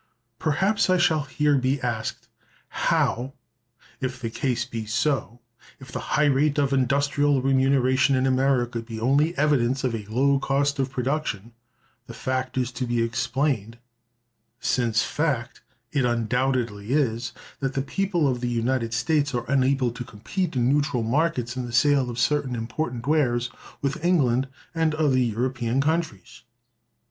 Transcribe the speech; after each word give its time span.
"Perhaps 0.39 0.89
I 0.89 0.97
shall 0.97 1.25
here 1.25 1.59
be 1.59 1.79
asked, 1.79 2.27
How, 2.69 3.33
if 3.99 4.19
the 4.19 4.31
case 4.31 4.65
be 4.65 4.87
so—if 4.87 5.91
the 5.91 5.99
high 6.17 6.25
rate 6.25 6.57
of 6.57 6.73
industrial 6.73 7.39
remuneration 7.43 8.15
in 8.15 8.25
America 8.25 8.79
be 8.81 8.99
only 8.99 9.37
evidence 9.37 9.83
of 9.83 9.93
a 9.93 10.07
low 10.07 10.39
cost 10.39 10.79
of 10.79 10.89
production—the 10.89 12.13
fact 12.15 12.57
is 12.57 12.71
to 12.71 12.87
be 12.87 13.03
explained, 13.03 13.77
since 14.59 15.03
fact 15.03 15.61
it 15.91 16.03
undoubtedly 16.03 16.93
is, 16.93 17.31
that 17.59 17.75
the 17.75 17.83
people 17.83 18.27
of 18.27 18.41
the 18.41 18.49
United 18.49 18.95
States 18.95 19.35
are 19.35 19.45
unable 19.47 19.91
to 19.91 20.03
compete 20.03 20.55
in 20.55 20.67
neutral 20.67 21.03
markets, 21.03 21.55
in 21.55 21.67
the 21.67 21.71
sale 21.71 22.09
of 22.09 22.17
certain 22.17 22.55
important 22.55 23.05
wares, 23.05 23.51
with 23.83 24.03
England 24.03 24.47
and 24.73 24.95
other 24.95 25.19
European 25.19 25.79
countries? 25.79 26.41